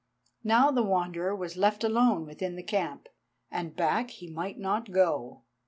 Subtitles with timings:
[0.43, 3.07] Now the Wanderer was left alone within the camp,
[3.51, 5.43] and back he might not go.